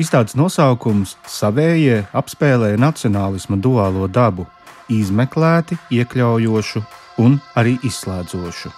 Izstādes 0.00 0.32
nosaukums 0.40 1.18
Savējie 1.28 2.06
apspēlē 2.16 2.70
nacionālisma 2.80 3.58
duālo 3.60 4.06
dabu- 4.08 4.46
izmeklēti, 5.00 5.76
iekļaujošu 5.92 6.80
un 7.20 7.36
arī 7.54 7.76
izslēdzošu. 7.84 8.72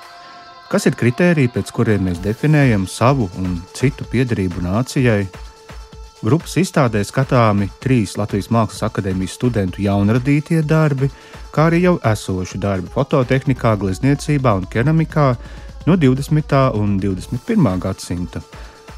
Kas 0.69 0.87
ir 0.87 0.97
kritēriji, 0.99 1.53
pēc 1.55 1.71
kuriem 1.71 2.09
mēs 2.09 2.19
definējam 2.19 2.89
savu 2.89 3.31
un 3.39 3.63
citu 3.75 4.05
piedarību 4.11 4.65
nācijai? 4.67 5.29
Grupas 6.25 6.57
izstādē 6.57 7.05
skatāmi 7.07 7.71
trīs 7.79 8.17
Latvijas 8.19 8.49
Mākslas 8.49 8.83
akadēmijas 8.91 9.39
studentu 9.39 9.83
jaunradītie 9.85 10.63
darbi, 10.67 11.11
kā 11.53 11.71
arī 11.71 11.83
jau 11.83 11.99
esoši 12.03 12.59
darbi 12.59 12.91
fototehnikā, 12.91 13.77
glezniecībā 13.79 14.57
un 14.57 14.67
keramikā 14.67 15.37
no 15.87 15.97
20. 15.97 16.75
un 16.75 16.99
21. 16.99 17.79
gadsimta. 17.79 18.43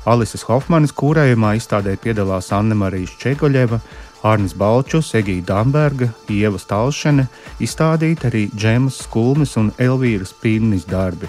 Alises 0.06 0.44
Hofmanas 0.46 0.92
kūrējumā 0.94 1.56
izstādē 1.58 1.96
piedalās 1.98 2.52
Anna 2.54 2.76
Marija 2.78 3.10
Čegoļeva, 3.18 3.80
Arnis 4.26 4.54
Balčus, 4.54 5.08
Egīda 5.18 5.48
Damberga, 5.50 6.12
Ieva 6.30 6.60
Stalšene, 6.62 7.26
izstādīti 7.62 8.28
arī 8.28 8.42
Džemas 8.54 9.00
Skulmes 9.02 9.56
un 9.58 9.72
Elvīras 9.82 10.30
Pinnis 10.42 10.86
darbi. 10.86 11.26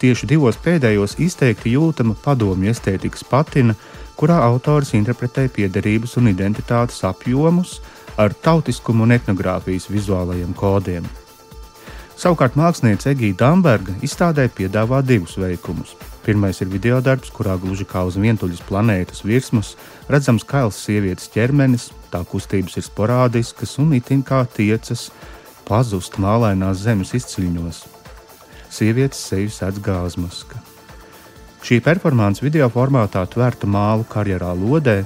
Tieši 0.00 0.28
divos 0.28 0.60
pēdējos 0.60 1.16
izteikti 1.24 1.72
jūtama 1.74 2.14
padomju 2.20 2.68
estētikas 2.72 3.24
patina, 3.28 3.74
kurā 4.16 4.36
autors 4.44 4.92
interpretē 4.96 5.46
piederības 5.48 6.18
un 6.20 6.28
identitātes 6.34 7.00
apjomus 7.08 7.78
ar 8.20 8.36
tautiskumu 8.36 9.08
un 9.08 9.16
etnogrāfijas 9.16 9.88
vizuālajiem 9.88 10.52
kodiem. 10.56 11.08
Savukārt 12.20 12.60
mākslinieca 12.60 13.14
Egīda 13.14 13.46
Damberga 13.46 13.96
izstādē 14.04 14.50
piedāvā 14.52 15.00
divus 15.00 15.40
veikumus. 15.40 15.96
Pirmais 16.30 16.60
ir 16.62 16.68
video 16.70 17.00
darbs, 17.02 17.26
kurā 17.34 17.56
gluži 17.58 17.82
kā 17.90 18.04
uz 18.06 18.14
vientuļas 18.14 18.60
planētas 18.68 19.24
virsmas 19.26 19.72
redzams 20.06 20.44
kails 20.46 20.76
sievietes 20.78 21.26
ķermenis, 21.34 21.88
tā 22.12 22.20
kustības 22.22 22.76
ir 22.78 22.84
sporādiskas 22.86 23.72
un 23.82 23.96
itin 23.96 24.22
kā 24.22 24.44
tiecas 24.46 25.08
pazust 25.66 26.20
mālainās 26.22 26.84
zemes 26.84 27.10
izciļņos. 27.18 27.82
Sievietes 28.70 29.24
seju 29.26 29.50
sēdz 29.56 29.82
gāzmaska. 29.82 30.62
Šī 31.66 31.80
performance 31.82 32.46
video 32.46 32.70
formātā 32.70 33.26
tvērta 33.26 33.66
mālu 33.66 34.06
karjerā 34.06 34.54
lodē, 34.54 35.00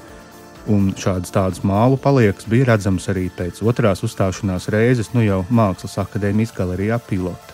un 0.69 0.93
šādas 0.93 1.33
tādas 1.33 1.65
mālu 1.65 1.97
paliekas 1.97 2.53
bija 2.53 2.75
redzamas 2.75 3.09
arī 3.09 3.31
pēc 3.33 3.65
otrās 3.65 4.05
uzstāšanās 4.05 4.69
reizes, 4.77 5.15
nu 5.17 5.25
jau 5.25 5.41
Mākslas 5.49 5.97
akadēmijas 6.05 6.53
galerijā 6.61 7.01
pilota. 7.09 7.54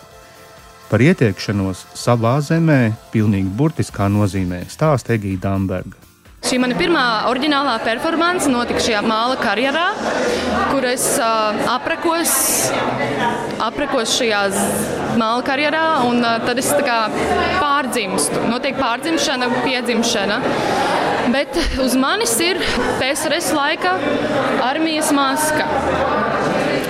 Par 0.91 0.99
ieteikšanos 0.99 1.85
savā 1.95 2.33
zemē, 2.43 2.91
pilnīgi 3.13 3.47
burtiskā 3.55 4.09
nozīmē, 4.11 4.65
stāsta 4.67 5.13
Egīda 5.15 5.45
Damberga. 5.45 5.95
Šī 6.43 6.57
mana 6.59 6.75
pirmā 6.75 7.03
oriģinālā 7.29 7.77
performance 7.85 8.49
notika 8.51 8.81
šajā 8.83 8.99
māla 9.05 9.37
karjerā, 9.39 9.85
kur 10.73 10.87
es 10.89 11.05
uh, 11.21 11.61
aprakos, 11.71 12.33
aprakos 13.63 14.17
šajā 14.17 14.41
māla 15.21 15.45
karjerā, 15.47 15.85
un 16.09 16.19
uh, 16.25 16.41
tad 16.43 16.59
es 16.59 16.73
pārdzimstu. 16.75 18.43
Notiek 18.51 18.75
pārdzimšana, 18.81 19.47
piedzimšana. 19.61 20.41
Bet 21.31 21.55
uz 21.79 21.95
manis 21.95 22.35
ir 22.43 22.59
PSRS 22.99 23.53
laika 23.55 23.95
armijas 24.67 25.13
maska 25.15 25.69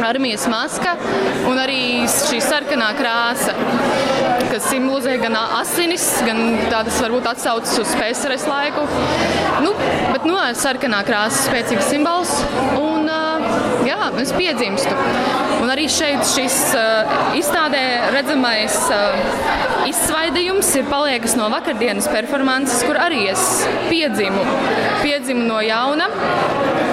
armijas 0.05 0.47
maska 0.51 0.95
un 1.49 1.59
arī 1.61 2.07
šī 2.09 2.39
sarkanā 2.43 2.91
krāsa, 2.97 3.55
kas 4.51 4.67
simbolizē 4.69 5.17
gan 5.21 5.37
asinis, 5.41 6.05
gan 6.27 6.41
tādas 6.71 6.99
varbūt 7.03 7.29
atsaucas 7.33 7.73
uz 7.81 7.95
PSRS 7.99 8.47
laiku. 8.49 8.85
Nu, 9.65 9.73
bet 10.11 10.27
nu, 10.27 10.37
sarkanā 10.61 11.03
krāsa 11.07 11.47
spēcīgs 11.47 11.91
simbols. 11.93 12.33
Un, 12.79 13.00
jā, 14.21 14.27
es 14.27 14.33
piedzimstu. 14.37 14.93
Un 15.61 15.69
arī 15.69 15.87
šeit 15.89 16.23
šis 16.25 16.57
uh, 16.77 17.35
izstādē 17.37 17.81
redzamais 18.13 18.75
uh, 18.89 19.87
izsvaidījums 19.89 20.69
ir 20.77 20.87
paliekas 20.89 21.35
no 21.37 21.49
vakardienas 21.51 22.09
performances, 22.11 22.83
kur 22.85 22.99
arī 23.01 23.27
es 23.31 23.65
piedzimu, 23.89 24.43
piedzimu 25.01 25.45
no 25.47 25.61
jauna. 25.65 26.09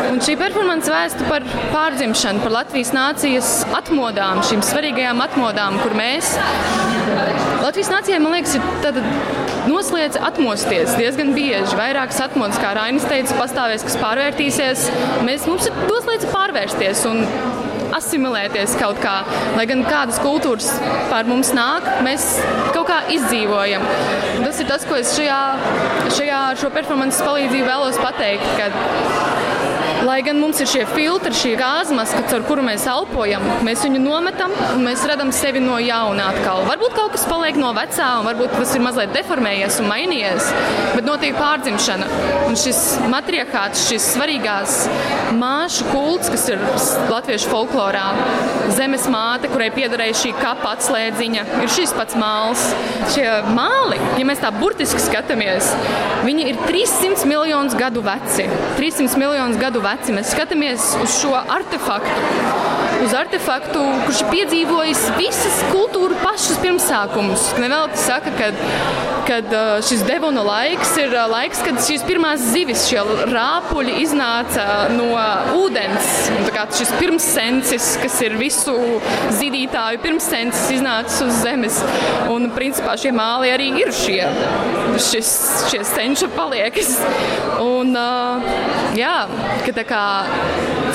Un 0.08 0.22
šī 0.24 0.38
performance 0.40 0.90
vēsta 0.90 1.26
par 1.28 1.44
pārdzimšanu, 1.72 2.42
par 2.42 2.54
Latvijas 2.62 2.94
nācijas 2.96 3.52
atmodām, 3.76 4.40
šīm 4.48 4.64
svarīgajām 4.64 5.20
atmodām, 5.28 5.78
kur 5.84 5.96
mēs 5.98 6.32
Latvijas 7.62 7.92
nācijai, 7.92 8.22
man 8.22 8.38
liekas, 8.38 8.56
ir 8.56 8.68
tāda 8.84 9.04
noslēdz 9.68 10.18
atmosties 10.28 10.96
diezgan 10.98 11.34
bieži. 11.36 11.76
Vairākas 11.78 12.20
atmodas, 12.24 12.58
kā 12.62 12.72
Rainis 12.78 13.06
teica, 13.08 13.36
pastāvēs, 13.38 13.84
kas 13.86 13.98
pārvērtīsies. 14.00 14.86
Mēs, 15.28 15.46
mums 15.50 15.68
ir 15.68 15.80
noslēdz 15.88 16.28
pārvērsties 16.32 17.04
un 17.10 17.24
asimilēties 17.98 18.76
kaut 18.80 19.00
kā. 19.02 19.16
Lai 19.56 19.66
gan 19.68 19.84
kādas 19.86 20.20
kultūras 20.22 20.70
pār 21.10 21.28
mums 21.28 21.52
nāk, 21.56 21.86
mēs 22.06 22.30
kaut 22.76 22.88
kā 22.90 23.00
izdzīvojam. 23.14 23.84
Tas 24.44 24.62
ir 24.62 24.70
tas, 24.70 24.86
ko 24.88 24.98
es 25.00 25.14
šajā, 25.16 25.40
šajā 26.18 26.42
šo 26.62 26.72
performances 26.74 27.24
palīdzību 27.26 27.68
vēlos 27.68 28.00
pateikt. 28.02 29.37
Lai 30.06 30.20
gan 30.22 30.38
mums 30.38 30.60
ir 30.62 30.68
šie 30.70 30.84
filtri, 30.92 31.32
šī 31.34 31.56
gāzmaska, 31.58 32.20
caur 32.30 32.44
kuru 32.46 32.62
mēs 32.62 32.84
elpojam, 32.86 33.42
mēs 33.66 33.80
viņu 33.82 33.98
nometam 33.98 34.52
un 34.68 34.84
mēs 34.86 35.02
redzam 35.10 35.32
sevi 35.34 35.58
no 35.62 35.74
jauna 35.82 36.28
atkal. 36.30 36.62
Varbūt 36.68 36.94
kaut 36.94 37.16
kas 37.16 37.24
paliek 37.26 37.58
no 37.58 37.72
vecā, 37.74 38.06
un 38.20 38.28
varbūt 38.28 38.54
tas 38.54 38.74
ir 38.78 38.84
mazliet 38.84 39.10
deformējies 39.16 39.80
un 39.82 39.88
mainījies, 39.90 40.50
bet 40.94 41.08
notiek 41.08 41.34
pārdzimšana. 41.38 42.06
Un 42.46 42.54
šis 42.58 42.82
matriarchāts, 43.10 43.88
šis 43.88 44.06
svarīgās 44.12 44.76
māšu 45.38 45.88
kults, 45.90 46.30
kas 46.30 46.46
ir 46.52 46.62
latviešu 47.10 47.50
folklorā, 47.50 48.06
zemes 48.78 49.08
māte, 49.10 49.50
kurai 49.50 49.72
piederēja 49.74 50.20
šī 50.22 50.32
kapa 50.38 50.76
atslēdziņa, 50.76 51.46
ir 51.64 51.74
šis 51.74 51.96
pats 51.98 52.18
māls. 52.18 52.68
Šie 53.16 53.26
māli, 53.50 53.98
ja 54.20 54.30
mēs 54.30 54.44
tā 54.44 54.54
burtiski 54.54 55.02
skatāmies, 55.02 55.74
viņi 56.22 56.48
ir 56.52 56.62
300 56.70 57.26
miljonus 57.26 57.74
gadu 57.78 58.06
veci. 58.06 58.46
300 58.78 59.18
miljonus 59.18 59.58
gadu 59.58 59.82
veci 59.82 59.87
veci. 59.88 60.14
Mēs 60.16 60.32
skatāmies 60.34 60.92
uz 61.02 61.18
šo 61.20 61.34
artefaktu, 61.38 62.67
uz 63.04 63.14
artefaktu, 63.16 63.82
kurš 64.06 64.22
ir 64.24 64.32
piedzīvojis 64.32 65.04
visas 65.18 65.60
kultūras 65.72 66.22
pašas 66.24 66.58
pirmsākumus. 66.64 67.50
Nevelti 67.62 68.02
saka, 68.02 68.34
ka 68.38 68.52
kad 69.28 69.44
šis 69.88 70.00
devona 70.08 70.40
laiks 70.40 70.94
ir 71.02 71.12
laiks, 71.28 71.60
kad 71.60 71.76
šīs 71.84 72.04
pirmās 72.08 72.40
zivis, 72.48 72.86
šie 72.88 73.02
rāpuļi 73.28 73.98
iznāca 74.00 74.64
no 74.94 75.10
ūdens. 75.58 76.30
Šis 76.78 76.92
pirmsensis, 76.96 77.90
kas 78.00 78.16
ir 78.24 78.38
visu 78.40 78.72
zīdītāju 79.36 80.00
pirmsensis, 80.00 80.70
iznācis 80.78 81.20
uz 81.26 81.42
zemes. 81.42 81.76
Un 82.32 82.48
principā 82.56 82.96
šie 83.00 83.12
māli 83.12 83.52
arī 83.52 83.68
ir 83.82 83.92
šie, 83.92 84.22
šis, 85.10 85.32
šie 85.68 85.82
senču 85.88 86.30
paliekas. 86.32 86.94
Un, 87.60 87.92
jā, 88.96 89.16
ka 89.66 89.84
kā, 89.92 90.04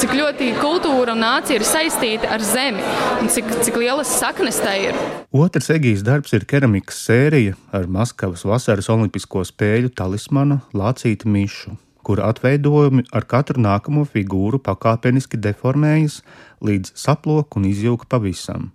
cik 0.02 0.18
ļoti 0.18 0.50
kultūra 0.58 1.14
un 1.14 1.22
nācija 1.22 1.62
ir 1.62 1.68
saistīta 1.68 1.93
ar 2.28 2.42
zemi 2.42 2.82
un 3.22 3.30
cik, 3.30 3.54
cik 3.64 3.78
lielas 3.78 4.10
saknes 4.20 4.60
tai 4.64 4.90
ir. 4.90 5.00
Otrs 5.32 5.70
Egijas 5.74 6.04
darbs 6.04 6.34
ir 6.34 6.46
keramikas 6.50 7.00
sērija 7.06 7.56
ar 7.72 7.88
Maskavas 7.88 8.46
vasaras 8.46 8.90
olimpisko 8.90 9.46
spēļu 9.48 9.94
talismanu 9.98 10.62
Lācīta 10.74 11.30
Mišu 11.30 11.78
kura 12.04 12.28
atveidojumi 12.32 13.06
ar 13.16 13.26
katru 13.34 13.62
nākamo 13.64 14.04
figūru 14.14 14.60
pakāpeniski 14.64 15.40
deformējas 15.40 16.20
līdz 16.68 16.94
saplok 17.00 17.58
un 17.58 17.68
izjūg 17.70 18.08
pavisam. 18.12 18.72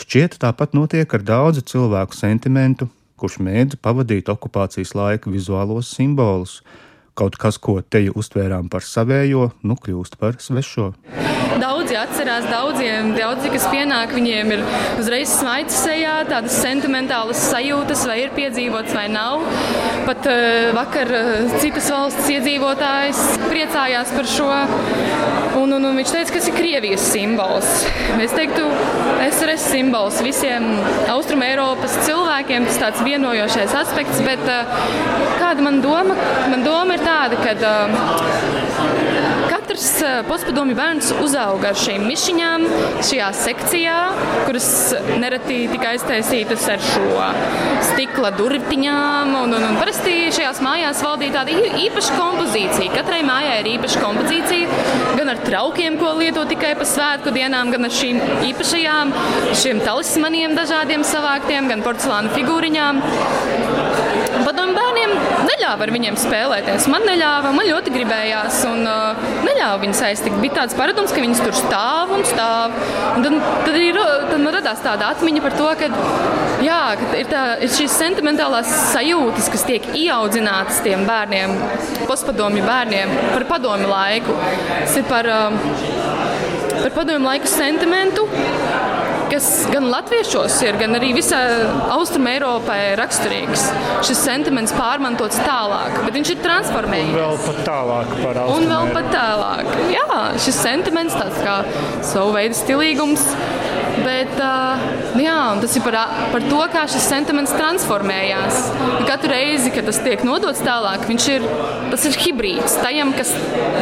Šķiet, 0.00 0.38
tāpat 0.42 0.74
notiek 0.74 1.14
ar 1.14 1.22
daudzu 1.22 1.62
cilvēku 1.70 2.16
sentimentu, 2.16 2.88
kurš 3.20 3.38
mēdz 3.44 3.78
pavadīt 3.84 4.30
okupācijas 4.32 4.94
laika 4.96 5.30
vizuālos 5.30 5.92
simbolus, 5.94 6.60
kaut 7.20 7.36
kas, 7.40 7.58
ko 7.60 7.80
te 7.84 8.06
uztvērām 8.08 8.70
par 8.72 8.86
savējo, 8.86 9.50
nu 9.66 9.76
kļūst 9.76 10.16
par 10.20 10.40
svešo. 10.40 10.92
Daudzi 11.60 11.96
atcerās, 11.98 12.46
daudziem, 12.48 13.10
daudzi, 13.16 13.50
kas 13.52 13.66
pienāk, 13.72 14.14
viņiem 14.16 14.52
ir 14.54 14.62
uzreiz 15.00 15.32
smaids 15.34 15.76
sejā, 15.82 16.20
tādas 16.30 16.56
sentimentālas 16.62 17.42
sajūtas, 17.50 18.06
vai 18.08 18.20
ir 18.22 18.32
piedzīvots 18.36 18.94
vai 18.96 19.08
nav. 19.12 19.44
Pat 20.06 20.28
uh, 20.30 20.70
vakar 20.76 21.10
uh, 21.12 21.58
citas 21.60 21.90
valsts 21.92 22.30
iedzīvotājs 22.32 23.20
priecājās 23.50 24.14
par 24.16 24.30
šo. 24.30 24.48
Un, 25.60 25.74
un, 25.74 25.84
un 25.90 25.98
viņš 25.98 26.12
teica, 26.14 26.30
ka 26.30 26.38
tas 26.38 26.48
ir 26.48 26.54
Krievijas 26.56 27.04
simbols. 27.10 27.68
Es 28.22 28.32
teiktu, 28.32 28.64
SRS 29.26 29.66
simbols 29.74 30.20
visiem 30.24 30.70
Austrum 31.12 31.42
Eiropas 31.44 31.98
cilvēkiem, 32.06 32.68
tas 32.70 32.78
tāds 32.80 33.02
vienojošais 33.04 33.74
aspekts, 33.82 34.22
bet 34.24 34.46
uh, 34.46 34.70
kāda 35.42 35.66
man 35.66 35.82
doma? 35.84 36.16
Man 36.48 36.64
doma 36.64 36.96
ir 36.96 37.04
tāda, 37.10 37.40
ka 37.42 37.52
uh, 37.58 39.20
katrs 39.70 40.02
postpadomju 40.28 40.74
bērns 40.74 41.10
uzauga 41.22 41.70
ar 41.70 41.78
šīm 41.78 42.02
mišiņām, 42.08 42.64
šajā 43.06 43.28
sekcijā, 43.38 43.96
kuras 44.46 44.68
nereti 45.20 45.60
tika 45.70 45.92
aiztaisītas 45.94 46.66
ar 46.72 46.82
šo 46.82 47.28
stikla 47.90 48.32
durvtiņām. 48.34 49.34
Un, 49.40 49.54
un, 49.56 49.66
un 49.68 49.78
parasti 49.78 50.14
šajās 50.34 50.58
mājās 50.64 51.02
valdīja 51.06 51.36
tāda 51.38 51.54
īpaša 51.84 52.16
kompozīcija. 52.18 52.90
Katrai 52.96 53.20
mājai 53.26 53.60
ir 53.62 53.70
īpaša 53.76 54.02
kompozīcija, 54.02 54.80
gan 55.18 55.32
ar 55.34 55.42
traukiem, 55.46 55.98
ko 56.02 56.16
lieto 56.18 56.44
tikai 56.50 56.74
pa 56.78 56.88
svētku 56.88 57.34
dienām, 57.36 57.70
gan 57.74 57.86
ar 57.86 57.94
šīm 57.94 58.18
īpašajām, 58.50 59.14
šiem 59.62 59.84
talismaniem 59.86 60.58
dažādiem 60.58 61.06
savāktiem, 61.06 61.70
gan 61.70 61.86
porcelāna 61.86 62.34
figūriņām. 62.34 63.02
Padomju 64.40 64.74
bērniem 64.76 65.16
neļāva 65.70 65.86
ar 65.86 65.92
viņiem 65.94 66.16
spēlēties. 66.18 66.86
Man 66.90 67.04
neļāva, 67.06 67.52
man 67.54 67.66
ļoti 67.68 67.92
gribējās, 67.94 68.64
un 68.66 68.82
uh, 68.88 69.20
neļāva 69.46 69.78
viņus 69.84 70.02
aiztikt. 70.08 70.40
Bija 70.42 70.56
tāds 70.60 70.74
paradums, 70.74 71.12
ka 71.14 71.22
viņas 71.22 71.42
tur 71.44 71.54
stāv 71.54 72.10
un 72.16 72.24
stāv. 72.26 72.74
Un 73.14 73.22
tad, 73.22 73.36
tad, 73.66 73.76
ir, 73.78 73.98
tad 74.30 74.40
man 74.40 74.54
radās 74.56 74.82
tāda 74.82 75.12
atmiņa 75.14 75.44
par 75.44 75.54
to, 75.54 75.68
ka, 75.78 75.90
jā, 76.64 76.80
ka 76.98 77.10
ir, 77.20 77.30
tā, 77.30 77.44
ir 77.62 77.70
šīs 77.70 77.94
sentimentālās 78.00 78.72
sajūtas, 78.90 79.50
kas 79.52 79.66
tiek 79.68 79.86
ieaudzinātas 79.94 80.82
tiem 80.82 81.06
bērniem, 81.06 81.54
postpadomju 82.10 82.66
bērniem 82.66 83.14
par 83.30 83.46
padomju 83.54 83.90
laiku. 83.90 84.38
Tas 84.72 84.98
ir 84.98 85.06
par, 85.10 85.30
uh, 85.30 85.54
par 86.80 86.94
padomju 86.98 87.30
laiku 87.30 87.50
sentimentu 87.50 88.26
kas 89.40 89.72
gan 89.72 89.86
latviešos 89.88 90.56
ir, 90.66 90.76
gan 90.80 90.96
arī 90.98 91.14
visā 91.16 91.38
Austrumē 91.94 92.34
Eiropai 92.36 92.78
raksturīgs. 93.00 93.62
Šis 94.04 94.20
sentiments 94.26 94.74
pārmantots 94.76 95.40
tālāk, 95.46 95.96
bet 96.04 96.12
viņš 96.18 96.32
ir 96.34 96.42
transformējies. 96.44 97.14
Un 97.14 97.22
vēl 97.22 97.40
pat 97.46 97.62
tālāk 97.68 98.12
par 98.20 98.42
Austrumu. 98.42 98.58
Un 98.58 98.74
vēl 98.74 98.92
pat 98.98 99.08
tālāk. 99.14 99.72
Jā, 99.94 100.20
šis 100.44 100.60
sentiments 100.60 101.16
tāds 101.16 101.40
kā 101.46 101.56
savu 102.04 102.36
veidu 102.36 102.58
stilīgums. 102.58 103.24
Bet, 104.04 104.32
uh, 104.40 104.80
jā, 105.20 105.36
tas 105.60 105.76
ir 105.76 105.84
par, 105.84 105.96
par 106.32 106.44
to, 106.46 106.60
kā 106.72 106.84
šis 106.90 107.08
sentiments 107.10 107.54
transformējās. 107.56 108.60
Katru 109.08 109.32
reizi, 109.34 109.72
kad 109.74 109.88
tas 109.88 110.00
tiek 110.04 110.24
nodots 110.26 110.62
tālāk, 110.64 111.04
viņš 111.10 111.28
ir, 111.34 111.46
ir 111.90 112.18
hibrīds 112.24 112.78
tajam, 112.80 113.12
kas 113.16 113.32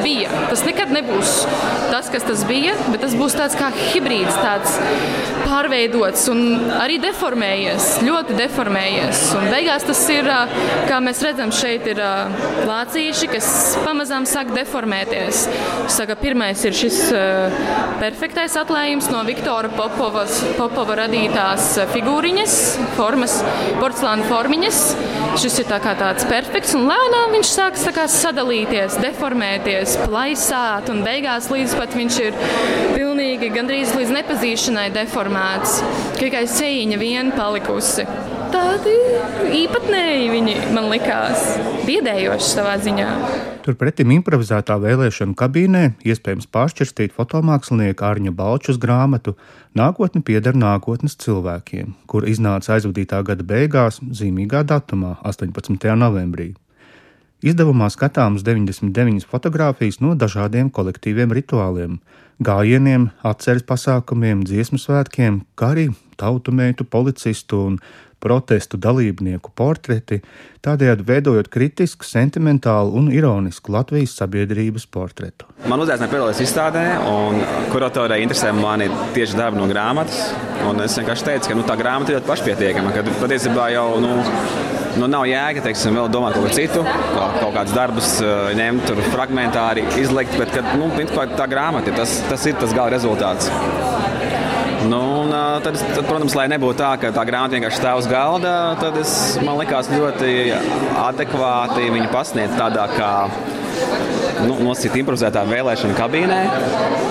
bija. 0.04 0.32
Tas 0.50 0.64
nekad 0.66 0.92
nebūs 0.94 1.34
tas, 1.92 2.08
kas 2.12 2.26
tas 2.26 2.44
bija, 2.48 2.74
bet 2.92 3.02
tas 3.04 3.16
būs 3.18 3.36
tāds 3.38 3.56
kā 3.58 3.70
hibrīds, 3.92 4.34
tāds 4.38 4.78
pārveidots 5.48 6.26
un 6.32 6.70
arī 6.78 6.98
deformējies, 7.02 7.88
ļoti 8.06 8.36
deformējies. 8.38 9.22
Un 9.38 9.48
beigās 9.52 9.86
tas 9.88 10.02
ir, 10.12 10.28
kā 10.88 11.00
mēs 11.04 11.22
redzam, 11.24 11.52
šeit 11.54 11.86
ir 11.92 12.02
lācīši, 12.68 13.30
kas 13.32 13.48
pamazām 13.84 14.26
sāk 14.28 14.52
deformēties. 14.56 15.46
Saka, 15.92 16.18
pirmais 16.20 16.62
ir 16.68 16.76
šis 16.76 17.00
perfektais 18.02 18.56
atlējums 18.60 19.08
no 19.12 19.22
Viktora 19.28 19.70
Popovas, 20.08 20.38
Popova 20.56 20.94
radītās 21.02 21.64
figūriņas, 21.92 22.52
formas, 22.96 23.34
porcelāna 23.76 24.24
formiņas. 24.24 24.78
Šis 25.36 25.58
ir 25.60 25.66
tā 25.68 25.76
tāds 25.84 26.24
perfekts, 26.30 26.72
un 26.78 26.86
lēnām 26.88 27.34
viņš 27.36 27.50
sāks 27.52 27.84
sadalīties, 28.14 28.96
deformēties, 29.04 29.98
plaisāt, 30.06 30.88
un 30.88 31.04
beigās 31.04 31.50
līdz 31.52 31.76
pat 31.76 31.92
viņš 31.92 32.18
ir 32.24 32.40
pilnīgi 32.94 33.52
gandrīz 33.52 33.92
līdz 33.98 34.14
nepazīšanai 34.16 34.86
deformēts. 34.96 35.76
Tikai 36.16 36.46
sēņa 36.56 37.02
vien 37.04 37.34
palikusi. 37.36 38.08
Tādi 38.48 38.96
īpatnēji 39.60 40.32
viņi 40.38 40.58
man 40.72 40.88
likās, 40.88 41.52
biedējoši 41.84 42.52
savā 42.56 42.80
ziņā. 42.80 43.12
Turpretim 43.68 44.08
improvizētā 44.14 44.78
vēlēšana 44.80 45.34
kabīnē 45.36 45.82
iespējams 46.08 46.46
pāršķirstīt 46.56 47.12
fotomākslinieka 47.12 48.06
Ārņa 48.08 48.30
Balčus 48.38 48.78
grāmatu 48.80 49.34
Nākotne 49.76 50.22
pieder 50.24 50.56
nākotnes 50.56 51.18
cilvēkiem, 51.20 51.90
kur 52.08 52.24
iznāca 52.24 52.78
aizvadītā 52.78 53.20
gada 53.28 53.44
beigās, 53.44 54.00
zīmīgā 54.00 54.62
datumā, 54.72 55.18
18. 55.20 55.84
novembrī. 56.00 56.54
Izdevumā 57.38 57.86
skatāmas 57.94 58.42
99 58.42 59.22
fotogrāfijas 59.30 60.00
no 60.02 60.16
dažādiem 60.18 60.72
kolektīviem 60.74 61.30
rituāliem, 61.36 62.00
gājieniem, 62.42 63.12
atceres 63.22 63.62
pasākumiem, 63.62 64.42
dziesmu 64.42 64.80
svētkiem, 64.82 65.44
kā 65.54 65.68
arī 65.76 65.84
tautu 66.18 66.50
meitu, 66.50 66.82
policistu 66.82 67.60
un 67.68 67.76
protestu 68.18 68.74
dalībnieku 68.82 69.52
portreti, 69.54 70.18
tādējādi 70.66 71.06
veidojot 71.06 71.46
kritisku, 71.54 72.02
sentimentālu 72.02 72.96
un 72.98 73.12
ironisku 73.14 73.70
Latvijas 73.70 74.16
sabiedrības 74.18 74.88
portretu. 74.90 75.46
Man 75.70 75.78
uzaicināja 75.84 76.10
piedalīties 76.16 76.42
izstādē, 76.42 76.82
un 77.06 77.38
kuratorai 77.70 78.18
interesē 78.24 78.50
mani 78.56 78.90
tieši 79.14 79.38
darbi 79.38 79.62
no 79.62 79.70
grāmatas. 79.70 80.32
Es 80.82 80.98
vienkārši 80.98 81.30
teicu, 81.30 81.52
ka 81.52 81.60
nu, 81.60 81.68
tā 81.70 81.78
grāmata 81.78 82.10
ir 82.10 82.18
ļoti 82.18 82.32
pašpietiekama, 82.32 82.96
ka 82.98 83.06
patiesībā 83.22 83.70
jau 83.76 83.86
nu, 84.02 84.18
nu, 84.98 85.08
nav 85.10 85.26
jēga 85.28 85.62
teiksim, 85.64 85.96
vēl 85.98 86.10
domāt 86.12 86.36
par 86.36 86.44
kaut 86.44 86.50
ko 86.50 86.56
citu, 86.58 86.84
kā, 86.86 87.26
kaut 87.38 87.54
kādus 87.56 87.76
darbus 87.76 88.14
eh, 88.24 88.52
ņemt, 88.58 88.92
fragmentāri 89.12 89.86
izlikt, 90.00 90.36
bet 90.40 90.52
kad, 90.54 90.72
nu, 90.78 90.90
tā 91.38 91.48
grāmata 91.50 91.92
ir 91.92 91.98
tas, 91.98 92.18
tas 92.28 92.46
ir 92.50 92.58
tas 92.60 92.74
gala 92.76 92.92
rezultāts. 92.94 93.50
Nu, 94.88 94.98
un, 95.24 95.32
tad, 95.64 95.74
tad, 95.74 96.04
protams, 96.06 96.36
lai 96.38 96.46
nebūtu 96.52 96.78
tā, 96.78 96.92
ka 97.02 97.10
tā 97.14 97.24
grāmata 97.26 97.56
vienkārši 97.56 97.80
stāv 97.80 98.02
uz 98.02 98.06
galda, 98.10 98.52
tad 98.78 98.96
es, 99.00 99.12
man 99.42 99.58
likās 99.58 99.90
ļoti 99.90 100.34
adekvāti 101.02 101.88
viņu 101.96 102.12
pasniegt 102.14 102.54
tādā 102.60 102.86
kā 102.92 103.10
nu, 104.46 104.54
nosacīt 104.62 105.00
improvizētā 105.02 105.42
vēlēšana 105.48 105.98
kabīnē. 105.98 106.38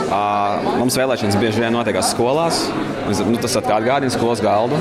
Uh, 0.08 0.72
mums 0.80 0.96
vēlēšanas 1.00 1.38
bieži 1.42 1.66
vien 1.66 1.76
notiekās 1.76 2.14
skolās. 2.14 2.64
Nu, 3.08 3.36
tas 3.42 3.60
atgādina 3.60 4.12
skolas 4.14 4.44
galdu. 4.44 4.80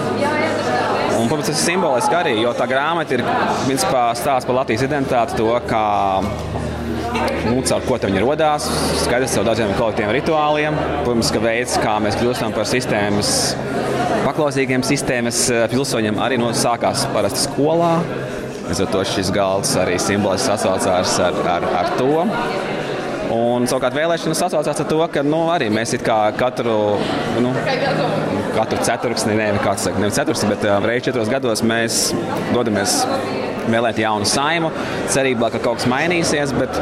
Un, 1.17 1.29
protams, 1.31 1.49
tas 1.49 1.57
ir 1.57 1.73
simboliski 1.73 2.17
arī, 2.17 2.35
jo 2.43 2.53
tā 2.57 2.67
grāmata 2.69 3.17
ir 3.17 3.23
stāsts 3.81 4.45
par 4.45 4.59
Latvijas 4.59 4.85
identitāti, 4.85 5.39
to, 5.39 5.49
kā 5.69 5.87
nu, 7.47 7.63
caur 7.65 7.85
ko 7.87 7.99
viņi 8.03 8.25
radās. 8.25 8.67
Skaidrs 9.05 9.37
ar 9.41 9.47
daudziem 9.49 9.73
kolektīviem 9.79 10.13
rituāliem. 10.19 10.77
Protams, 11.07 11.33
ka 11.33 11.43
veids, 11.43 11.79
kā 11.83 11.97
mēs 12.05 12.19
kļūstam 12.21 12.55
par 12.57 12.69
sistēmas 12.69 13.31
paklausīgiem 14.27 14.83
sistēmas 14.87 15.45
eh, 15.55 15.65
pilsoņiem, 15.71 16.19
arī 16.23 16.41
no, 16.41 16.51
sākās 16.57 17.07
parasti 17.15 17.47
skolā. 17.47 17.95
Līdz 18.67 18.83
ar 18.83 18.91
to 18.91 19.05
šis 19.07 19.31
galds 19.35 19.77
arī 19.79 20.01
simboliski 20.03 20.51
sasaucās 20.51 21.15
ar, 21.23 21.39
ar, 21.53 21.69
ar 21.83 21.93
to. 22.01 22.25
Un 23.37 23.67
savukārt 23.71 23.95
vēlēšanas 23.95 24.43
sasaucās 24.43 24.83
ar 24.83 24.89
to, 24.91 24.99
ka 25.13 25.23
nu, 25.27 25.47
arī 25.55 25.69
mēs 25.73 25.95
katru, 26.39 26.77
nu, 27.43 27.55
katru 28.57 28.81
ceturksni, 28.87 29.37
ne 29.39 29.51
kāds 29.63 29.87
saka, 29.87 30.03
ne 30.03 30.13
ceturksni, 30.15 30.53
bet 30.55 30.65
uh, 30.67 30.79
reizes 30.85 31.11
četros 31.11 31.33
gados 31.33 31.63
mēs 31.67 32.09
dodamies 32.55 33.03
vēlēt 33.71 34.01
jaunu 34.01 34.27
saimu, 34.29 34.71
cerībā, 35.13 35.51
ka 35.53 35.61
kaut 35.63 35.81
kas 35.81 35.89
mainīsies. 35.91 36.55
Bet 36.57 36.79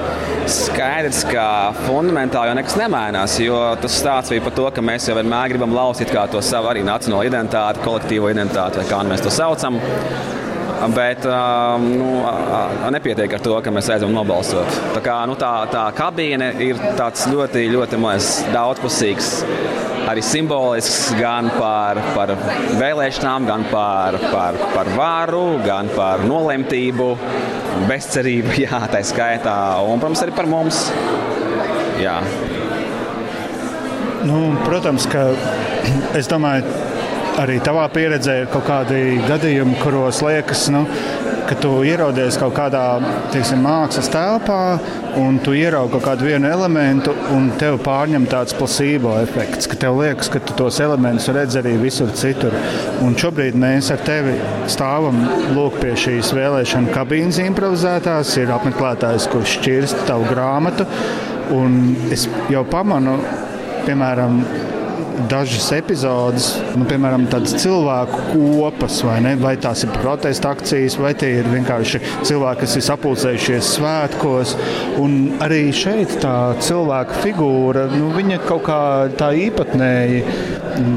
skaidrs, 0.50 1.24
ka 1.30 1.46
fundamentāli 1.84 2.52
jau 2.52 2.58
nekas 2.58 2.78
nemainās. 2.80 3.38
Jo 3.42 3.60
tas 3.80 3.98
stāsts 4.00 4.34
bija 4.34 4.44
par 4.44 4.56
to, 4.58 4.68
ka 4.76 4.84
mēs 4.84 5.08
jau 5.08 5.18
vienmēr 5.18 5.54
gribam 5.54 5.74
lausīt 5.76 6.12
to 6.32 6.42
savu 6.44 6.70
arī 6.72 6.84
nacionālo 6.86 7.24
identitāti, 7.26 7.84
kolektīvo 7.84 8.32
identitāti, 8.32 8.82
vai 8.82 8.88
kā 8.90 9.04
mēs 9.08 9.24
to 9.24 9.32
saucam. 9.34 9.80
Bet 10.94 11.24
um, 11.24 11.84
nu, 11.96 12.08
nepietiek 12.92 13.32
ar 13.36 13.40
to, 13.40 13.54
ka 13.64 13.72
mēs 13.72 13.88
aizjām 13.94 14.12
nobalsot. 14.12 14.68
Tā, 14.92 15.00
kā, 15.04 15.14
nu, 15.30 15.36
tā, 15.40 15.52
tā 15.72 15.86
kabīne 15.96 16.50
ir 16.60 16.80
ļoti, 17.30 17.62
ļoti 17.72 18.00
maz, 18.02 18.34
daudzpusīgs, 18.52 19.30
arī 20.10 20.22
simbolisks 20.24 21.14
gan 21.18 21.48
par, 21.56 22.00
par 22.14 22.34
vēlēšanām, 22.80 23.46
gan 23.48 23.66
par, 23.70 24.18
par, 24.30 24.58
par 24.74 24.90
varu, 24.96 25.44
gan 25.64 25.90
par 25.94 26.24
nolemtību, 26.28 27.10
bezcerību, 27.90 28.56
jā, 28.64 28.82
tā 28.92 29.02
skaitā. 29.06 29.56
Un, 29.84 30.02
protams, 30.02 30.24
arī 30.24 30.36
par 30.36 30.50
mums. 30.50 30.86
Jā. 32.02 32.18
Nu, 34.24 34.40
protams, 34.64 35.06
ka 35.10 35.28
es 36.20 36.28
domāju, 36.30 36.68
arī 37.40 37.58
tavā 37.64 37.84
pieredzē 37.92 38.44
kaut 38.52 38.66
kādi 38.68 39.18
gadījumi, 39.26 39.76
kuros 39.82 40.20
liekas, 40.24 40.68
nu, 40.74 40.84
ka 40.86 41.13
tu 41.60 41.70
ieraudies 41.84 42.38
kaut 42.40 42.54
kādā 42.56 42.82
teiksim, 43.32 43.60
mākslas 43.64 44.08
telpā, 44.12 44.78
un 45.20 45.36
tu 45.44 45.52
ieraugi 45.56 45.92
kaut 45.94 46.04
kādu 46.06 46.30
elementu, 46.32 47.12
un 47.34 47.50
tev 47.60 47.76
pārņem 47.84 48.24
tāds 48.30 48.56
placebo 48.56 49.14
efekts, 49.20 49.68
ka 49.70 49.76
tev 49.84 49.98
liekas, 50.00 50.30
ka 50.32 50.40
tu 50.40 50.56
tos 50.58 50.80
elementus 50.84 51.28
redz 51.34 51.58
arī 51.60 51.74
visur 51.82 52.12
citur. 52.16 52.54
Un 53.04 53.16
šobrīd 53.20 53.58
mēs 53.60 53.90
ar 53.94 54.00
tevi 54.06 54.38
stāvam 54.72 55.20
lūk 55.56 55.80
pie 55.82 55.94
šīs 56.00 56.32
vēlēšana 56.36 56.94
kabīnes 56.94 57.40
improvizētās, 57.44 58.36
ir 58.40 58.54
apmeklētājs, 58.54 59.28
kurš 59.32 59.58
šķirst 59.58 60.06
tavu 60.08 60.28
grāmatu, 60.30 60.88
un 61.54 61.80
es 62.14 62.28
jau 62.52 62.64
pamanu, 62.70 63.18
piemēram, 63.84 64.40
dažas 65.30 65.66
epizodes, 65.76 66.48
nu, 66.78 66.86
piemēram, 66.88 67.26
tādas 67.32 67.56
cilvēku 67.62 68.22
kopas, 68.34 69.00
vai, 69.06 69.18
ne? 69.24 69.34
vai 69.40 69.54
tās 69.60 69.84
ir 69.86 69.92
protesta 69.94 70.52
akcijas, 70.54 70.98
vai 71.00 71.14
tie 71.18 71.30
ir 71.40 71.50
vienkārši 71.50 72.00
cilvēki, 72.26 72.64
kas 72.64 72.76
ir 72.78 72.86
sapulcējušies 72.88 73.70
svētkos. 73.78 74.54
Un 75.02 75.16
arī 75.44 75.68
šeit 75.76 76.18
tā 76.22 76.36
cilvēka 76.64 77.22
figūra, 77.24 77.86
nu, 77.94 78.10
viņa 78.16 78.40
kaut 78.48 78.66
kā 78.68 78.80
tā 79.18 79.32
īpatnēji 79.46 80.22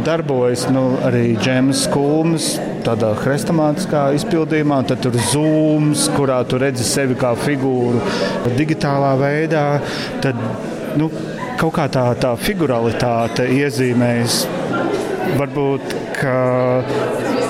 darbojas. 0.07 0.67
Nu, 0.73 0.89
arī 1.07 1.31
Džems 1.39 1.85
Kulms 1.93 2.55
tādā 2.87 3.13
hrestomātiskā 3.19 4.07
izpildījumā, 4.17 4.81
tad 4.87 5.01
tur 5.03 5.17
zūms, 5.31 6.07
kurā 6.15 6.41
tu 6.47 6.59
redzi 6.61 6.85
sevi 6.87 7.17
kā 7.19 7.33
figūru 7.39 8.01
digitālā 8.57 9.13
veidā. 9.19 9.65
Tad, 10.23 10.39
nu, 10.99 11.11
kaut 11.57 11.73
kā 11.77 11.87
tā, 11.91 12.05
tā 12.21 12.33
figuralitāte 12.39 13.47
iezīmējas. 13.57 14.43
Varbūt 15.37 15.95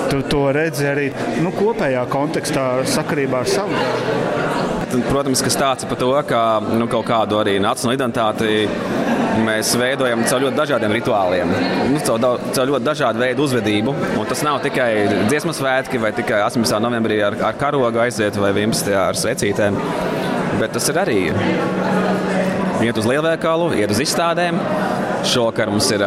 tu 0.10 0.22
to 0.32 0.48
redzi 0.56 0.88
arī 0.90 1.12
nu, 1.44 1.52
kopējā 1.56 2.08
kontekstā, 2.12 2.68
sakarībā 2.90 3.44
ar 3.44 3.52
savu 3.52 3.78
darbu. 3.78 5.04
Protams, 5.12 5.42
ka 5.44 5.52
stāsta 5.52 5.88
par 5.90 6.00
to, 6.00 6.10
ka 6.28 6.42
nu, 6.64 6.88
kaut 6.92 7.06
kādu 7.08 7.40
arī 7.42 7.58
nacionālu 7.64 7.98
identitāti 7.98 8.68
mēs 9.46 9.74
veidojam 9.78 10.24
caur 10.26 10.46
ļoti 10.48 10.58
dažādiem 10.58 10.94
rituāliem, 10.96 11.52
nu, 11.92 12.00
caur, 12.08 12.40
caur 12.56 12.72
ļoti 12.72 12.88
dažādu 12.88 13.22
veidu 13.22 13.46
uzvedību. 13.46 13.94
Un 14.18 14.30
tas 14.30 14.42
nav 14.48 14.62
tikai 14.64 14.92
dziesmu 15.28 15.54
svētki 15.54 16.02
vai 16.02 16.14
tikai 16.18 16.42
18. 16.48 16.80
novembrī 16.84 17.20
ar, 17.28 17.38
ar 17.52 17.60
karogu 17.60 18.02
aiziet 18.02 18.40
vai 18.42 18.54
11. 18.56 18.94
ar 18.98 19.20
svecītēm, 19.20 19.78
bet 20.62 20.74
tas 20.78 20.90
ir 20.90 21.02
arī 21.04 21.20
iet 22.86 22.98
uz 23.00 23.08
lielveikalu, 23.10 23.72
iet 23.80 23.92
uz 23.94 24.02
izstādēm. 24.04 24.60
Šovakar 25.28 25.72
mums 25.74 25.88
ir 25.92 26.04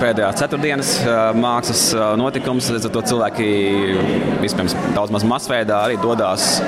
pēdējā 0.00 0.30
ceturtdienas 0.40 0.94
mākslas 1.38 1.84
notikums. 2.20 2.70
Līdz 2.74 2.88
ar 2.88 2.94
to 2.96 3.04
cilvēki 3.12 3.46
vispirms 4.42 4.74
daudz 4.96 5.14
maz 5.14 5.26
masveidā 5.28 5.84
arī 5.86 6.00
dodas 6.02 6.58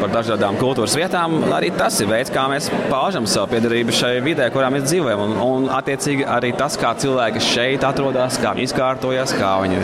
par 0.00 0.10
dažādām 0.12 0.58
kultūras 0.60 0.96
vietām. 0.98 1.38
Arī 1.54 1.70
tas 1.78 1.96
ir 2.02 2.10
veids, 2.10 2.32
kā 2.34 2.44
mēs 2.50 2.68
paužam 2.90 3.28
savu 3.30 3.54
piedarību 3.54 3.94
šai 3.94 4.18
vidē, 4.26 4.50
kurā 4.52 4.68
mēs 4.74 4.88
dzīvojam. 4.90 5.22
Un, 5.28 5.36
un 5.46 5.70
attiecīgi 5.72 6.26
arī 6.28 6.52
tas, 6.58 6.76
kā 6.80 6.92
cilvēki 7.00 7.44
šeit 7.44 7.86
atrodas, 7.88 8.40
kā 8.42 8.52
viņi 8.56 8.68
izkārtojas, 8.68 9.36
kā 9.38 9.56
viņi 9.64 9.80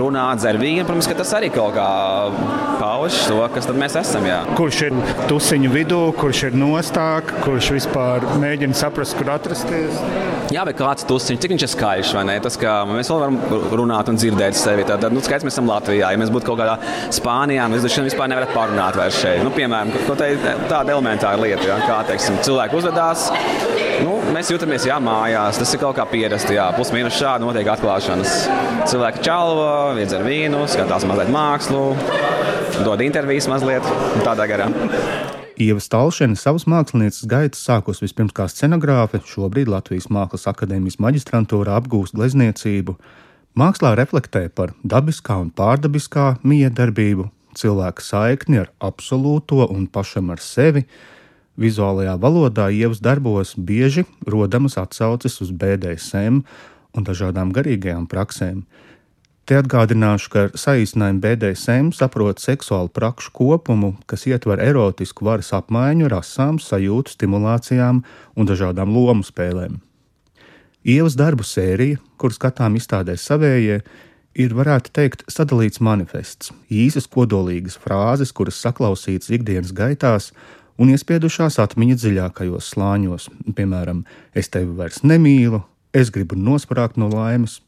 runā, 0.00 0.24
dzer 0.38 0.58
vīnu. 0.60 0.84
Protams, 0.88 1.08
ka 1.10 1.16
tas 1.18 1.32
arī 1.36 1.50
kaut 1.52 1.76
kā 1.76 1.86
pauž 2.80 3.18
to, 3.28 3.38
kas 3.54 3.68
mēs 3.76 3.96
esam. 4.00 4.26
Jā. 4.28 4.40
Kurš 4.58 4.80
ir 4.88 4.96
tusiņu 5.30 5.72
vidū, 5.72 6.00
kurš 6.18 6.46
ir 6.48 6.58
nostāk, 6.58 7.32
kurš 7.44 7.72
vispār 7.78 8.26
mēģina 8.42 8.76
saprast, 8.78 9.16
kur 9.18 9.32
atrasties? 9.34 10.00
Jā, 10.52 10.66
bet 10.68 10.76
kāds 10.80 11.06
tusiņš, 11.08 11.40
cik 11.42 11.54
viņš 11.54 11.66
ir 11.66 11.72
skaļš 11.72 12.14
vai 12.16 12.24
ne? 12.28 12.36
Tas, 12.44 12.58
kā 12.60 12.74
mēs 12.88 13.10
vēl 13.12 13.22
varam 13.22 13.38
runāt 13.80 14.10
un 14.12 14.18
dzirdēt 14.20 14.58
sevi. 14.58 14.84
Tad, 14.88 15.06
nu, 15.14 15.22
skaidrs, 15.24 15.46
mēs 15.48 15.56
esam 15.56 15.70
Latvijā. 15.70 16.12
Ja 16.12 16.20
mēs 16.20 16.32
būtu 16.34 16.50
kaut 16.50 16.60
kādā 16.60 16.76
Spānijā, 17.14 17.68
mēs 17.72 17.84
droši 17.84 18.02
vien 18.02 18.10
vispār 18.10 18.32
nevarētu 18.32 18.56
parunāt 18.56 18.98
vairs 18.98 19.20
šeit. 19.22 19.40
Nu, 19.46 19.52
piemēram, 19.54 19.92
tāda 20.68 20.92
elementāra 20.92 21.40
lieta, 21.40 21.64
ja, 21.70 21.78
kā 21.86 22.02
teiksim, 22.10 22.40
cilvēki 22.44 22.78
uzvedās. 22.82 23.30
Nu, 24.02 24.18
mēs 24.42 24.50
jūtamies 24.50 24.84
jā, 24.88 24.96
mājās, 24.98 25.58
tas 25.60 25.70
ir 25.70 25.78
kaut 25.78 25.94
kā 25.94 26.02
pierasts. 26.10 26.50
Plus 26.74 26.88
mīnus 26.90 27.14
šādi 27.14 27.46
notiek 27.46 27.68
atklāšanas. 27.76 28.32
Cilvēki 28.90 29.22
čalvo, 29.22 29.66
iedzer 30.02 30.24
vīnu, 30.26 30.64
skatās 30.66 31.06
mazliet 31.06 31.30
mākslu, 31.30 31.82
dod 32.82 33.04
intervijas 33.06 33.46
mazliet 33.52 33.86
tādā 34.26 34.48
garā. 34.50 34.66
Ieva 35.62 35.78
Stalšana 35.78 36.34
savas 36.40 36.66
mākslinieces 36.66 37.28
gaitas 37.30 37.62
sākus 37.62 38.02
vispirms 38.02 38.34
kā 38.34 38.48
scenogrāfe, 38.50 39.22
šobrīd 39.30 39.70
Latvijas 39.70 40.10
Mākslas 40.10 40.48
akadēmijas 40.50 40.98
maģistrantūrā 40.98 41.78
apgūst 41.78 42.18
glezniecību. 42.18 42.96
Mākslā 43.54 43.94
reflektē 44.00 44.48
par 44.50 44.74
dabiskā 44.82 45.38
un 45.38 45.54
pārdabiskā 45.54 46.32
miedarbību, 46.42 47.30
cilvēka 47.54 48.02
saikni 48.02 48.64
ar 48.64 48.74
absolūto 48.82 49.68
un 49.70 49.86
pašam 49.86 50.34
ar 50.34 50.42
sevi, 50.42 50.88
Vizuālajā 51.60 52.14
valodā 52.16 52.70
ievas 52.72 53.02
darbos 53.04 53.52
bieži 53.56 54.06
rodamas 54.24 54.78
atsauces 54.80 55.40
uz 55.44 55.50
BDSM 55.52 56.40
un 56.96 57.04
dažādām 57.04 57.52
garīgajām 57.52 58.06
praksēm. 58.08 58.62
Te 59.42 59.58
atgādināšu, 59.58 60.28
ka 60.32 60.42
ar 60.46 60.52
saīsinājumu 60.56 61.20
BDSM 61.20 61.90
saprot 61.96 62.38
seksuālu 62.40 62.88
prakšu 62.94 63.32
kopumu, 63.34 63.96
kas 64.06 64.24
ietver 64.30 64.62
erotisku 64.62 65.26
varas 65.26 65.50
apmaiņu, 65.56 66.06
rasām, 66.12 66.60
sajūtu, 66.62 67.16
stimulācijām 67.16 68.04
un 68.38 68.48
dažādām 68.48 68.94
lomu 68.94 69.26
spēlēm. 69.26 69.80
Ievas 70.86 71.18
darbu 71.18 71.44
sērija, 71.46 71.98
kuras 72.18 72.38
skatām 72.38 72.78
izstādē 72.78 73.18
savējie, 73.18 73.82
ir, 74.34 74.54
varētu 74.56 74.94
teikt, 74.94 75.26
sadalīts 75.30 75.82
manifests, 75.84 76.54
īsas 76.70 77.10
kodolīgas 77.10 77.76
frāzes, 77.82 78.32
kuras 78.32 78.62
saklausītas 78.62 79.30
ikdienas 79.34 79.74
gaitās 79.76 80.30
un 80.80 80.92
iespiedušās 80.92 81.58
atmiņas 81.62 82.02
dziļākajos 82.02 82.70
slāņos, 82.74 83.28
piemēram, 83.56 84.04
es 84.34 84.50
tevi 84.52 84.72
vairs 84.78 85.02
nemīlu, 85.04 85.62
es 85.92 86.12
gribu 86.14 86.38
nosprāgt 86.38 86.98
no 87.00 87.10
laimes, 87.12 87.60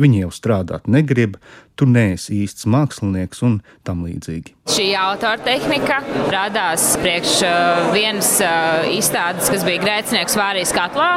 viņi 0.00 0.24
jau 0.24 0.30
strādāt 0.34 0.88
negrib, 0.88 1.38
tu 1.80 1.88
neesi 1.88 2.42
īsts 2.44 2.66
mākslinieks 2.68 3.40
un 3.46 3.60
tam 3.86 4.04
līdzīgi. 4.04 4.52
Šī 4.70 4.90
autora 5.00 5.40
tehnika 5.42 5.98
radās 6.30 6.92
priekš 7.00 7.32
uh, 7.46 7.88
vienas 7.94 8.34
uh, 8.44 8.84
izstādes, 8.92 9.48
kas 9.50 9.64
bija 9.66 9.80
grēcinieks 9.82 10.36
Vārijas 10.38 10.74
katlā. 10.76 11.08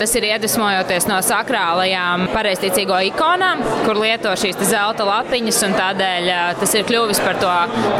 Tas 0.00 0.12
ir 0.18 0.26
iedvesmojoties 0.26 1.06
no 1.06 1.20
sakrālajām 1.22 2.26
pareizticīgo 2.34 2.98
ikonām, 3.12 3.62
kur 3.84 4.00
lieto 4.00 4.32
šīs 4.38 4.58
zelta 4.68 5.06
latiņas. 5.06 5.62
Tādēļ 5.78 6.28
uh, 6.34 6.42
tas 6.60 6.74
ir 6.76 6.84
kļuvis 6.88 7.22
par 7.22 7.38
to 7.40 7.54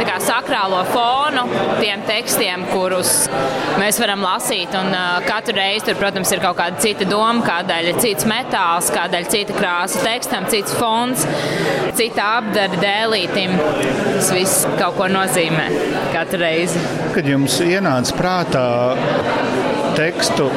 kā, 0.05 0.19
sakrālo 0.21 0.83
fonu 0.91 1.47
tiem 1.79 2.03
tekstiem, 2.09 2.67
kurus 2.73 3.25
mēs 3.81 4.01
varam 4.01 4.25
lasīt. 4.27 4.75
Un, 4.77 4.91
katru 5.25 5.55
reizi 5.57 5.87
tur, 5.87 5.99
protams, 6.01 6.31
ir 6.35 6.43
kaut 6.43 6.59
kāda 6.59 6.81
cita 6.83 7.07
doma, 7.07 7.41
kādēļ 7.47 7.93
ir 7.93 8.01
cits 8.03 8.27
metāls, 8.29 8.91
kādēļ 8.93 9.29
cita 9.31 9.57
krāsa 9.57 10.03
tekstam, 10.05 10.49
cits 10.51 10.75
fons 10.77 11.25
cita 11.97 12.27
apdara 12.39 12.79
dēlītim. 12.81 13.55
Tas 14.17 14.31
viss 14.35 14.67
kaut 14.79 14.97
ko 14.99 15.09
nozīmē 15.11 15.67
katru 16.13 16.41
reizi. 16.43 16.81
Kad 17.15 17.27
jums 17.29 17.57
ienāca 17.65 18.17
prātā 18.17 18.67
tekstu 19.97 20.49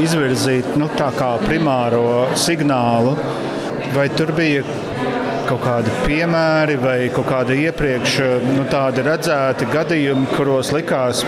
izvirzīt 0.00 0.76
nu, 0.80 0.88
tā 0.96 1.10
kā 1.16 1.34
primāro 1.44 2.28
signālu, 2.38 3.16
vai 3.94 4.08
tur 4.16 4.32
bija 4.36 4.64
kaut 5.50 5.64
kādi 5.64 5.92
piemēri 6.04 6.76
vai 6.80 6.96
kaut 7.14 7.26
kādi 7.30 7.58
iepriekš 7.66 8.18
nu, 8.46 8.66
redzēti 8.70 9.66
gadījumi, 9.72 10.28
kuros 10.36 10.70
likās, 10.74 11.24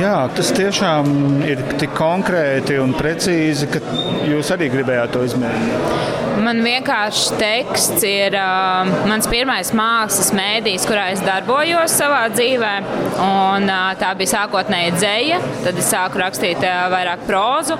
jā, 0.00 0.16
tas 0.34 0.50
tiešām 0.56 1.42
ir 1.46 1.62
tik 1.78 1.94
konkrēti 1.98 2.80
un 2.82 2.96
precīzi, 2.98 3.70
ka 3.70 3.82
jūs 4.28 4.50
arī 4.54 4.72
gribējāt 4.74 5.14
to 5.14 5.26
izmēģināt. 5.28 6.17
Man 6.38 6.60
vienkārši 6.62 7.34
teksts 7.40 8.04
ir 8.06 8.34
uh, 8.38 8.86
mans 9.10 9.26
pirmais 9.30 9.72
mākslas 9.74 10.28
mēdījis, 10.36 10.84
kurā 10.86 11.08
es 11.14 11.22
darbojos 11.24 11.94
savā 11.98 12.20
dzīvē. 12.30 12.74
Un, 13.18 13.66
uh, 13.66 13.88
tā 13.98 14.12
bija 14.18 14.36
sākotnēji 14.36 14.92
dzēja, 14.94 15.40
tad 15.64 15.80
es 15.80 15.88
sāku 15.90 16.20
rakstīt 16.22 16.62
uh, 16.62 16.84
vairāk 16.92 17.24
prózu, 17.26 17.74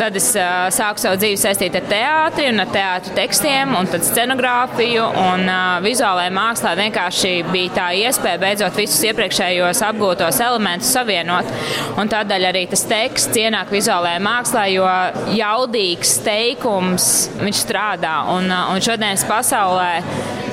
tad 0.00 0.18
es 0.18 0.32
uh, 0.34 0.66
sāku 0.74 1.02
savu 1.04 1.20
dzīvi 1.20 1.38
saistīt 1.38 1.78
ar 1.78 1.86
teātri 1.92 2.48
un 2.50 2.64
ar 2.64 2.72
teātru 2.74 3.14
tekstiem, 3.14 3.76
un 3.78 3.90
tad 3.92 4.02
scenogrāfiju 4.08 5.06
un 5.22 5.46
uh, 5.46 5.78
vizuālajā 5.86 6.34
mākslā 6.34 6.74
vienkārši 6.80 7.32
bija 7.52 7.76
tā 7.78 7.86
iespēja 8.02 8.42
beidzot 8.42 8.82
visus 8.82 9.06
iepriekšējos 9.12 9.84
apgūtos 9.92 10.42
elementus 10.42 10.90
savienot. 10.96 11.54
Un 12.02 12.10
tādēļ 12.10 12.50
arī 12.50 12.66
tas 12.72 12.82
teksts 12.90 13.38
ienāk 13.44 13.70
vizuālajā 13.70 14.18
mākslā, 14.26 14.66
jo 14.74 14.90
jaudīgs 15.38 16.18
teikums 16.26 17.08
viņš 17.38 17.62
strādā 17.62 17.91
strādā. 17.92 18.24
Un, 18.32 18.50
uh, 18.50 18.72
un 18.72 18.80
šodienas 18.80 19.24
pasaulē 19.28 20.02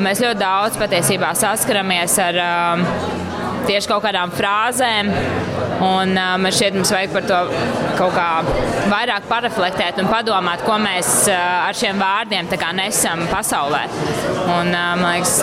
mēs 0.03 0.21
ļoti 0.21 0.39
daudz 0.39 0.77
patiesībā 0.79 1.33
saskaramies 1.35 2.17
ar 2.19 2.39
um, 2.43 2.83
tieši 3.67 3.87
kaut 3.87 4.03
kādām 4.03 4.31
frāzēm. 4.31 5.11
Un, 5.79 6.11
uh, 6.17 6.35
man 6.37 6.51
šķiet, 6.51 6.75
mums 6.75 6.91
vajag 6.91 7.13
par 7.13 7.27
to 7.29 7.39
kaut 7.97 8.13
kā 8.15 8.29
vairāk 8.91 9.27
pareflektēt 9.29 10.01
un 10.01 10.09
padomāt, 10.11 10.63
ko 10.65 10.75
mēs 10.81 11.29
uh, 11.29 11.67
ar 11.67 11.75
šiem 11.75 11.99
vārdiem 11.99 12.49
nesam 12.75 13.25
pasaulē. 13.31 13.85
Un, 14.59 14.71
man 14.73 15.05
liekas, 15.13 15.39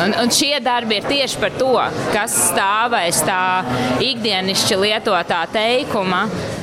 Un, 0.00 0.14
un 0.16 0.30
šie 0.32 0.56
darbi 0.64 0.96
ir 0.96 1.04
tieši 1.04 1.36
par 1.42 1.50
to, 1.60 1.74
kas 2.14 2.32
stāv 2.46 2.94
aiz 2.96 3.18
tā 3.20 3.60
ikdienišķi 4.00 4.78
lietotā 4.80 5.42
teikuma, 5.52 6.22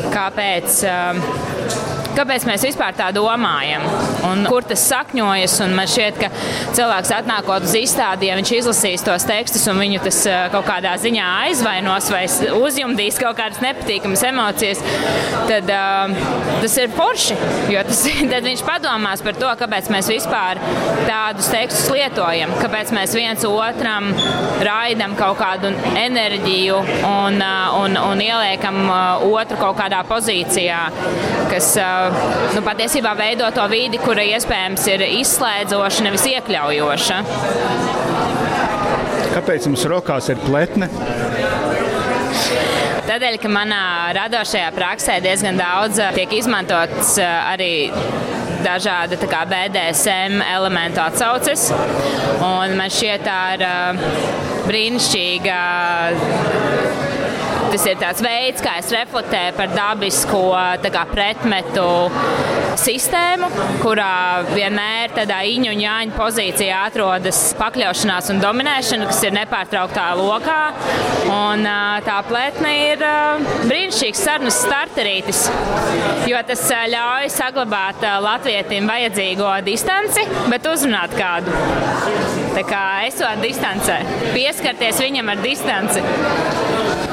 kāpēc. 0.10 0.80
Um, 0.90 1.77
kāpēc 2.18 2.48
mēs 2.50 2.66
vispār 2.68 2.96
tā 2.98 3.10
domājam 3.16 3.86
un 4.28 4.46
kur 4.50 4.66
tas 4.68 4.84
sakņojas. 4.90 5.58
Man 5.78 5.90
šķiet, 5.90 6.20
ka 6.22 6.30
cilvēks 6.78 7.14
atnākot 7.20 7.66
uz 7.68 7.76
izstādi, 7.78 8.30
ja 8.30 8.38
viņš 8.40 8.54
izlasīs 8.60 9.06
tos 9.06 9.26
tekstus 9.28 9.68
un 9.72 9.80
viņu 9.82 10.02
tas 10.06 10.20
kaut 10.54 10.68
kādā 10.68 10.96
ziņā 11.02 11.28
aizvainos 11.48 12.10
vai 12.14 12.24
uzjumdīs 12.58 13.20
kaut 13.22 13.38
kādas 13.40 13.62
nepatīkamas 13.64 14.24
emocijas, 14.30 14.82
tad 15.50 15.70
uh, 15.74 16.16
tas 16.64 16.78
ir 16.82 16.94
forši. 16.96 17.38
Jo 17.74 17.84
tas, 17.88 18.04
tad 18.34 18.48
viņš 18.48 18.64
padomās 18.68 19.24
par 19.26 19.38
to, 19.38 19.52
kāpēc 19.62 19.92
mēs 19.94 20.12
vispār 20.12 20.62
tādus 21.08 21.52
tekstus 21.54 21.92
lietojam, 21.94 22.54
kāpēc 22.62 22.94
mēs 22.96 23.16
viens 23.18 23.46
otram 23.48 24.12
raidam 24.66 25.16
kaut 25.20 25.38
kādu 25.40 25.72
enerģiju 25.98 26.80
un, 27.08 27.42
un, 27.82 27.98
un 28.02 28.24
ieliekam 28.24 28.80
otru 29.28 29.60
kaut 29.62 29.78
kādā 29.80 30.02
pozīcijā, 30.08 30.80
kas 31.52 31.74
nu, 32.56 32.64
patiesībā 32.66 33.14
veido 33.18 33.50
to 33.56 33.66
vidi, 33.72 34.00
kura 34.02 34.26
iespējams 34.36 34.88
ir 34.94 35.06
izslēdzoša, 35.08 36.06
nevis 36.08 36.28
iekļaujoša. 36.34 37.20
Kāpēc 39.38 39.68
mums 39.70 39.86
rokās 39.90 40.32
ir 40.34 40.42
pletne? 40.46 40.90
Tādēļ, 43.08 43.38
ka 43.40 43.50
manā 43.52 43.84
radošajā 44.18 44.72
praksē 44.76 45.22
diezgan 45.24 45.60
daudz 45.60 46.02
tiek 46.18 46.34
izmantots 46.36 47.16
arī 47.24 47.72
dažādi 48.66 49.20
kā, 49.30 49.44
BDSM 49.48 50.42
elementu 50.44 51.02
atsauces. 51.04 51.70
Man 52.42 52.90
šķiet, 52.92 53.24
tā 53.26 53.40
ir 53.56 53.64
uh, 53.68 54.02
brīnišķīga 54.68 55.60
Tas 57.78 57.92
ir 57.92 57.98
tāds 58.02 58.24
veids, 58.26 58.62
kā 58.66 58.72
es 58.82 58.88
reflektēju 58.90 59.54
par 59.54 59.68
dabisko 59.70 60.40
kā, 60.82 61.02
pretmetu 61.12 61.84
sistēmu, 62.82 63.52
kurā 63.84 64.48
vienmēr 64.50 65.14
tādā 65.14 65.44
iņu 65.46 65.76
un 65.76 65.84
jāņu 65.84 66.16
pozīcijā 66.18 66.80
atrodas 66.88 67.42
pakļaušanās 67.60 68.32
un 68.34 68.42
dominēšana, 68.42 69.06
kas 69.12 69.22
ir 69.28 69.36
nepārtrauktā 69.38 70.08
lokā. 70.18 70.58
Un, 71.28 71.70
tā 72.08 72.16
plētne 72.26 72.72
ir 72.88 73.06
brīnišķīgs 73.68 74.24
sarunas 74.26 74.58
starterītis, 74.64 75.44
jo 76.32 76.42
tas 76.50 76.66
ļauj 76.96 77.30
saglabāt 77.36 78.08
latvietim 78.26 78.90
vajadzīgo 78.90 79.54
distanci, 79.70 80.26
bet 80.50 80.66
uzrunāt 80.74 81.14
kādu. 81.20 81.54
Tā 82.58 82.66
kā 82.66 82.84
esot 83.06 83.46
distancē, 83.46 84.02
pieskarties 84.34 85.06
viņam 85.06 85.30
ar 85.36 85.46
distanci. 85.46 86.06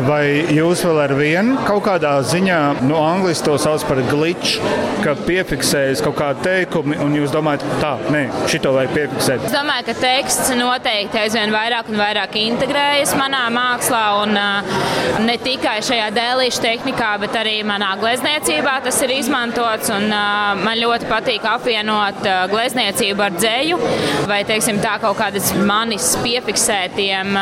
Vai 0.04 0.44
jūs 0.52 0.82
vēl 0.84 0.98
ar 1.00 1.12
vienu 1.16 1.54
kaut 1.64 1.86
kādā 1.86 2.10
ziņā, 2.28 2.58
no 2.84 2.98
angļuiski 3.00 3.46
to 3.46 3.54
sauc 3.60 3.84
par 3.88 4.02
glitch, 4.10 4.58
ka 5.00 5.14
piefiksējas 5.16 6.02
kaut 6.04 6.18
kādi 6.18 6.44
teikumi, 6.44 6.98
un 7.00 7.14
jūs 7.16 7.32
domājat, 7.32 7.64
tā, 7.80 7.94
nē, 8.12 8.20
šito 8.50 8.74
vajag 8.74 8.92
piefiksēt? 8.98 9.46
Es 9.48 9.54
domāju, 9.54 9.86
ka 9.88 9.94
teksts 10.02 10.52
noteikti 10.58 11.20
aizvien 11.22 11.54
vairāk 11.54 11.88
un 11.88 11.96
vairāk 12.02 12.36
integrējas 12.40 13.14
manā 13.16 13.46
mākslā, 13.54 14.02
un 14.26 15.24
ne 15.24 15.38
tikai 15.40 15.78
šajā 15.88 16.10
dēlīšu 16.18 16.64
tehnikā, 16.66 17.14
bet 17.24 17.40
arī 17.40 17.56
manā 17.64 17.94
glezniecībā 18.02 18.76
tas 18.84 19.00
ir 19.06 19.16
izmantots. 19.16 19.88
Un, 19.94 20.10
man 20.12 20.80
ļoti 20.82 21.08
patīk 21.08 21.48
apvienot 21.48 22.20
glezniecību 22.52 23.24
ar 23.24 23.40
dzēju, 23.40 23.80
vai 24.28 24.42
teiksim, 24.48 24.84
tā 24.84 24.98
kaut 25.00 25.16
kādas 25.22 25.54
manis 25.64 26.12
piefiksētiem 26.20 27.36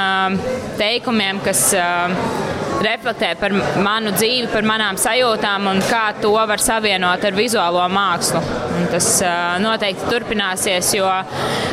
teikumiem, 0.79 1.43
kas 1.43 1.73
reflektē 2.87 3.33
par 3.41 3.55
manu 3.83 4.13
dzīvi, 4.15 4.49
par 4.53 4.67
manām 4.67 4.99
sajūtām 5.01 5.69
un 5.71 5.81
kā 5.89 6.05
to 6.23 6.33
var 6.35 6.63
savienot 6.63 7.25
ar 7.25 7.37
vizuālo 7.37 7.85
mākslu. 7.93 8.43
Un 8.79 8.89
tas 8.93 9.09
noteikti 9.63 10.09
turpināsies, 10.11 10.93
jo 10.97 11.09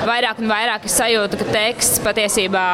vairāk 0.08 0.42
un 0.44 0.52
vairāk 0.52 0.88
es 0.90 0.98
sajūtu, 1.00 1.40
ka 1.42 1.50
teksts 1.54 2.04
patiesībā 2.06 2.66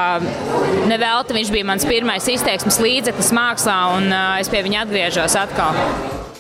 nevelti 0.90 1.38
viņš 1.40 1.54
bija 1.56 1.70
mans 1.72 1.88
pirmais 1.90 2.30
izteiksmes 2.36 2.82
līdzeklis 2.84 3.34
mākslā, 3.36 3.80
un 3.98 4.12
es 4.42 4.52
pie 4.52 4.64
viņa 4.66 4.86
atgriežos 4.86 5.38
atkal. 5.40 5.78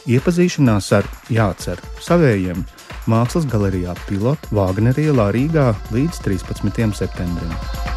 Iepazīšanās 0.05 0.91
ar 0.99 1.07
jācer 1.33 1.81
savējiem 2.05 2.61
Mākslas 3.09 3.45
galerijā 3.49 3.93
Pilota 4.07 4.49
Vāgnerī 4.53 5.11
Rīgā 5.13 5.67
līdz 5.93 6.23
13. 6.25 6.97
septembrim. 6.97 7.94